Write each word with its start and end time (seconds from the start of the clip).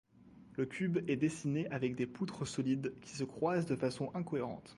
Le 0.53 0.65
cube 0.65 1.07
est 1.07 1.15
dessiné 1.15 1.67
avec 1.69 1.93
des 1.95 2.07
poutres 2.07 2.47
solides, 2.47 2.91
qui 3.01 3.11
se 3.11 3.23
croisent 3.23 3.67
de 3.67 3.75
façon 3.75 4.09
incohérente. 4.15 4.67